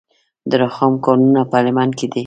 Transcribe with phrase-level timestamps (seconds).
[0.49, 2.19] د رخام کانونه په هلمند کې دي